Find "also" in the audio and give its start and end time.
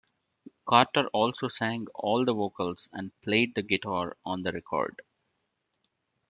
1.09-1.47